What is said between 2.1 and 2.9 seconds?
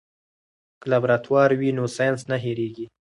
نه هېریږي.